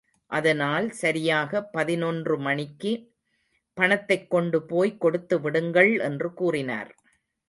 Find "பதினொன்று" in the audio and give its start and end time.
1.63-2.39